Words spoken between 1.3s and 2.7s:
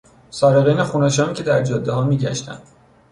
که در جادهها میگشتند